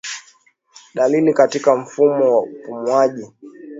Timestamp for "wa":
2.35-2.41